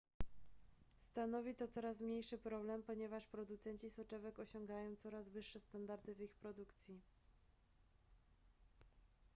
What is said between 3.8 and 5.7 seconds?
soczewek osiągają coraz wyższe